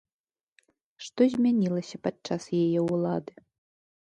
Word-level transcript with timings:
Што 1.07 1.21
змянілася 1.33 1.99
падчас 2.07 2.43
яе 2.63 2.81
ўлады? 2.89 3.33